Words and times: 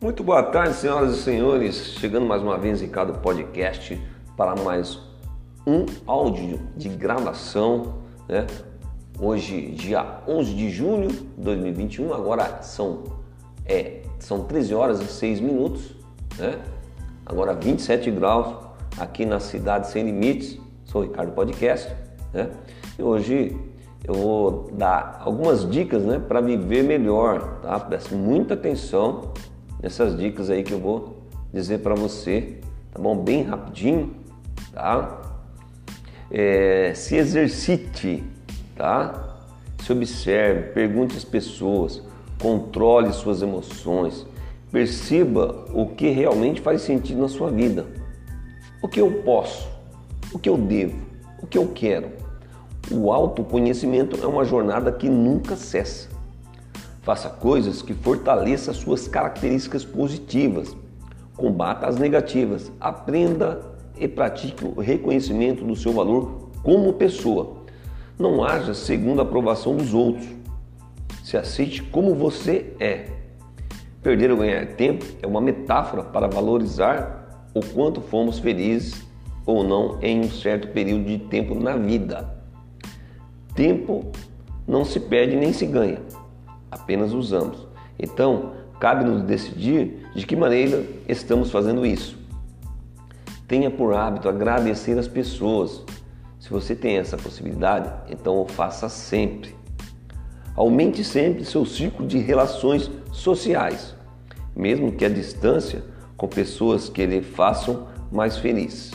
Muito 0.00 0.22
boa 0.22 0.44
tarde, 0.44 0.76
senhoras 0.76 1.16
e 1.16 1.22
senhores. 1.22 1.96
Chegando 1.98 2.24
mais 2.24 2.40
uma 2.40 2.56
vez 2.56 2.80
em 2.80 2.88
cada 2.88 3.12
podcast 3.14 4.00
para 4.36 4.54
mais 4.54 4.96
um 5.66 5.86
áudio 6.06 6.60
de 6.76 6.88
gravação, 6.88 7.94
né? 8.28 8.46
Hoje, 9.20 9.72
dia 9.72 10.20
11 10.28 10.54
de 10.54 10.70
junho 10.70 11.08
de 11.08 11.24
2021, 11.38 12.14
agora 12.14 12.62
são, 12.62 13.02
é, 13.66 14.02
são 14.20 14.44
13 14.44 14.72
horas 14.72 15.00
e 15.00 15.06
6 15.06 15.40
minutos, 15.40 15.96
né? 16.38 16.60
Agora 17.26 17.52
27 17.52 18.08
graus 18.12 18.54
aqui 18.96 19.26
na 19.26 19.40
cidade 19.40 19.88
sem 19.88 20.04
limites. 20.04 20.60
Sou 20.84 21.02
Ricardo 21.02 21.32
Podcast, 21.32 21.92
né? 22.32 22.50
E 22.96 23.02
hoje 23.02 23.58
eu 24.04 24.14
vou 24.14 24.70
dar 24.74 25.20
algumas 25.24 25.68
dicas, 25.68 26.04
né, 26.04 26.20
para 26.20 26.40
viver 26.40 26.84
melhor, 26.84 27.58
tá? 27.62 27.80
Preste 27.80 28.14
muita 28.14 28.54
atenção 28.54 29.32
nessas 29.82 30.16
dicas 30.16 30.50
aí 30.50 30.62
que 30.62 30.72
eu 30.72 30.80
vou 30.80 31.22
dizer 31.52 31.78
para 31.78 31.94
você, 31.94 32.58
tá 32.92 33.00
bom? 33.00 33.16
Bem 33.16 33.42
rapidinho, 33.42 34.14
tá? 34.72 35.22
É, 36.30 36.92
se 36.94 37.16
exercite, 37.16 38.22
tá? 38.76 39.38
Se 39.82 39.92
observe, 39.92 40.72
pergunte 40.72 41.16
às 41.16 41.24
pessoas, 41.24 42.02
controle 42.40 43.12
suas 43.12 43.40
emoções, 43.40 44.26
perceba 44.70 45.64
o 45.72 45.86
que 45.86 46.10
realmente 46.10 46.60
faz 46.60 46.82
sentido 46.82 47.22
na 47.22 47.28
sua 47.28 47.50
vida. 47.50 47.86
O 48.82 48.88
que 48.88 49.00
eu 49.00 49.22
posso, 49.22 49.68
o 50.32 50.38
que 50.38 50.48
eu 50.48 50.56
devo, 50.56 50.98
o 51.42 51.46
que 51.46 51.56
eu 51.56 51.68
quero. 51.68 52.10
O 52.90 53.12
autoconhecimento 53.12 54.22
é 54.22 54.26
uma 54.26 54.44
jornada 54.44 54.92
que 54.92 55.08
nunca 55.08 55.56
cessa. 55.56 56.08
Faça 57.08 57.30
coisas 57.30 57.80
que 57.80 57.94
fortaleçam 57.94 58.74
suas 58.74 59.08
características 59.08 59.82
positivas. 59.82 60.76
Combata 61.34 61.86
as 61.86 61.96
negativas. 61.96 62.70
Aprenda 62.78 63.62
e 63.98 64.06
pratique 64.06 64.62
o 64.62 64.78
reconhecimento 64.78 65.64
do 65.64 65.74
seu 65.74 65.90
valor 65.90 66.50
como 66.62 66.92
pessoa. 66.92 67.62
Não 68.18 68.44
haja 68.44 68.74
segundo 68.74 69.20
a 69.20 69.22
aprovação 69.22 69.74
dos 69.74 69.94
outros. 69.94 70.28
Se 71.24 71.38
aceite 71.38 71.82
como 71.82 72.14
você 72.14 72.74
é. 72.78 73.06
Perder 74.02 74.30
ou 74.30 74.36
ganhar 74.36 74.66
tempo 74.74 75.06
é 75.22 75.26
uma 75.26 75.40
metáfora 75.40 76.02
para 76.02 76.28
valorizar 76.28 77.48
o 77.54 77.64
quanto 77.64 78.02
fomos 78.02 78.38
felizes 78.38 79.02
ou 79.46 79.64
não 79.64 79.98
em 80.02 80.20
um 80.20 80.30
certo 80.30 80.68
período 80.74 81.06
de 81.06 81.16
tempo 81.16 81.54
na 81.54 81.74
vida. 81.74 82.38
Tempo 83.54 84.12
não 84.66 84.84
se 84.84 85.00
perde 85.00 85.36
nem 85.36 85.54
se 85.54 85.64
ganha 85.64 86.02
apenas 86.70 87.12
usamos. 87.12 87.66
Então, 87.98 88.52
cabe-nos 88.78 89.22
decidir 89.22 90.08
de 90.14 90.26
que 90.26 90.36
maneira 90.36 90.84
estamos 91.08 91.50
fazendo 91.50 91.84
isso. 91.84 92.16
Tenha 93.46 93.70
por 93.70 93.94
hábito 93.94 94.28
agradecer 94.28 94.98
as 94.98 95.08
pessoas. 95.08 95.82
Se 96.38 96.50
você 96.50 96.74
tem 96.74 96.98
essa 96.98 97.16
possibilidade, 97.16 97.90
então 98.10 98.40
o 98.40 98.46
faça 98.46 98.88
sempre. 98.88 99.56
Aumente 100.54 101.02
sempre 101.02 101.44
seu 101.44 101.64
ciclo 101.64 102.06
de 102.06 102.18
relações 102.18 102.90
sociais, 103.12 103.94
mesmo 104.54 104.92
que 104.92 105.04
a 105.04 105.08
distância, 105.08 105.82
com 106.16 106.28
pessoas 106.28 106.88
que 106.88 107.06
lhe 107.06 107.22
façam 107.22 107.86
mais 108.10 108.36
feliz. 108.36 108.90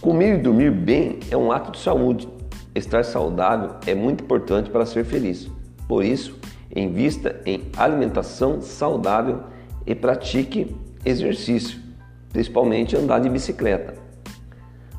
Comer 0.00 0.38
e 0.38 0.42
dormir 0.42 0.70
bem 0.70 1.20
é 1.30 1.36
um 1.36 1.50
ato 1.50 1.72
de 1.72 1.78
saúde. 1.78 2.28
Estar 2.74 3.04
saudável 3.04 3.76
é 3.86 3.94
muito 3.94 4.22
importante 4.22 4.68
para 4.68 4.84
ser 4.84 5.04
feliz. 5.04 5.50
Por 5.88 6.04
isso, 6.04 6.36
invista 6.74 7.40
em 7.46 7.62
alimentação 7.76 8.60
saudável 8.60 9.44
e 9.86 9.94
pratique 9.94 10.74
exercício, 11.04 11.78
principalmente 12.32 12.96
andar 12.96 13.20
de 13.20 13.28
bicicleta. 13.28 13.94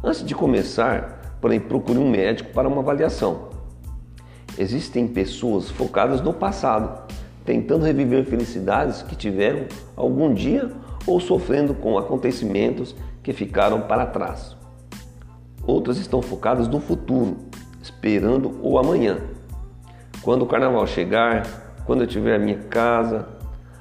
Antes 0.03 0.24
de 0.24 0.34
começar, 0.34 1.38
porém, 1.42 1.59
procure 1.59 2.00
um 2.00 2.09
médico 2.09 2.52
para 2.53 2.68
uma 2.68 2.80
avaliação. 2.80 3.50
Existem 4.58 5.08
pessoas 5.08 5.70
focadas 5.70 6.22
no 6.22 6.34
passado, 6.34 7.12
tentando 7.44 7.86
reviver 7.86 8.25
felicidades 8.25 9.02
que 9.02 9.16
tiveram 9.16 9.66
algum 9.96 10.34
dia 10.34 10.72
ou 11.06 11.19
sofrendo 11.19 11.74
com 11.74 11.98
acontecimentos 11.98 12.96
que 13.22 13.34
ficaram 13.34 13.81
para 13.81 14.06
trás. 14.06 14.56
Outras 15.64 15.98
estão 15.98 16.22
focadas 16.22 16.68
no 16.68 16.80
futuro, 16.80 17.38
esperando 17.81 18.58
o 18.62 18.80
amanhã 18.80 19.19
quando 20.22 20.44
o 20.44 20.48
carnaval 20.48 20.86
chegar, 20.86 21.46
quando 21.86 22.02
eu 22.02 22.08
tiver 22.08 22.36
a 22.36 22.40
minha 22.40 22.58
casa, 22.58 23.28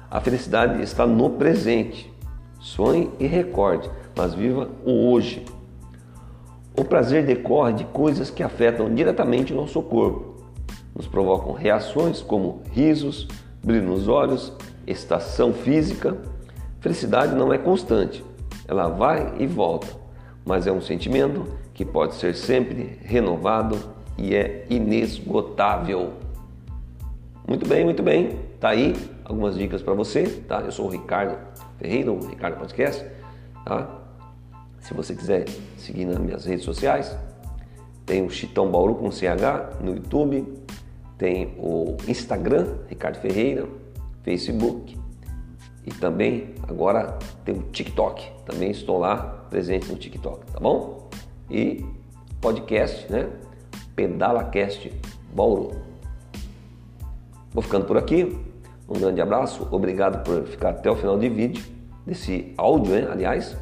a 0.09 0.21
felicidade 0.21 0.81
está 0.81 1.05
no 1.05 1.31
presente. 1.31 2.11
Sonhe 2.59 3.11
e 3.19 3.27
recorde, 3.27 3.89
mas 4.15 4.33
viva 4.33 4.69
o 4.85 5.11
hoje. 5.11 5.45
O 6.75 6.83
prazer 6.83 7.25
decorre 7.25 7.73
de 7.73 7.85
coisas 7.85 8.29
que 8.29 8.43
afetam 8.43 8.93
diretamente 8.93 9.51
o 9.51 9.55
nosso 9.55 9.81
corpo. 9.81 10.43
Nos 10.95 11.07
provocam 11.07 11.53
reações 11.53 12.21
como 12.21 12.61
risos, 12.71 13.27
brilho 13.63 13.87
nos 13.87 14.07
olhos, 14.07 14.53
excitação 14.85 15.53
física. 15.53 16.17
Felicidade 16.79 17.35
não 17.35 17.51
é 17.51 17.57
constante, 17.57 18.23
ela 18.67 18.87
vai 18.87 19.33
e 19.39 19.45
volta, 19.45 19.87
mas 20.45 20.65
é 20.67 20.71
um 20.71 20.81
sentimento 20.81 21.45
que 21.73 21.83
pode 21.83 22.15
ser 22.15 22.35
sempre 22.35 22.97
renovado 23.03 23.77
e 24.17 24.35
é 24.35 24.65
inesgotável. 24.69 26.26
Muito 27.47 27.65
bem, 27.65 27.85
muito 27.85 28.03
bem. 28.03 28.37
Tá 28.59 28.69
aí 28.69 28.93
algumas 29.23 29.55
dicas 29.55 29.81
para 29.81 29.93
você, 29.93 30.27
tá? 30.49 30.59
Eu 30.59 30.71
sou 30.71 30.87
o 30.87 30.89
Ricardo 30.89 31.37
Ferreira, 31.77 32.11
o 32.11 32.27
Ricardo 32.27 32.57
Podcast, 32.57 33.05
tá? 33.63 34.01
Se 34.81 34.93
você 34.93 35.15
quiser 35.15 35.45
seguir 35.77 36.03
nas 36.03 36.17
minhas 36.17 36.43
redes 36.43 36.65
sociais, 36.65 37.17
tem 38.05 38.21
o 38.25 38.29
Chitão 38.29 38.69
Bauru 38.69 38.95
com 38.95 39.09
CH 39.09 39.79
no 39.79 39.95
YouTube, 39.95 40.45
tem 41.17 41.55
o 41.57 41.95
Instagram, 42.05 42.79
Ricardo 42.89 43.17
Ferreira, 43.19 43.65
Facebook 44.23 44.99
e 45.85 45.91
também 45.91 46.53
agora 46.67 47.17
tem 47.45 47.55
o 47.55 47.61
TikTok. 47.63 48.29
Também 48.45 48.71
estou 48.71 48.97
lá 48.97 49.45
presente 49.49 49.87
no 49.89 49.95
TikTok, 49.95 50.51
tá 50.51 50.59
bom? 50.59 51.09
E 51.49 51.85
podcast, 52.41 53.09
né? 53.09 53.29
PedalaCast 53.95 54.91
Bauru. 55.33 55.86
Vou 57.57 57.63
ficando 57.63 57.85
por 57.85 57.97
aqui. 57.97 58.37
Um 58.87 58.99
grande 58.99 59.19
abraço, 59.19 59.67
obrigado 59.71 60.23
por 60.23 60.43
ficar 60.43 60.69
até 60.69 60.91
o 60.91 60.95
final 60.95 61.17
do 61.17 61.21
vídeo, 61.21 61.65
desse 62.05 62.53
áudio, 62.55 62.93
né, 62.93 63.07
aliás, 63.11 63.57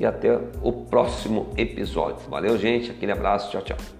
e 0.00 0.06
até 0.06 0.40
o 0.62 0.72
próximo 0.72 1.50
episódio. 1.54 2.26
Valeu, 2.30 2.56
gente, 2.56 2.90
aquele 2.90 3.12
abraço, 3.12 3.50
tchau, 3.50 3.60
tchau. 3.60 3.97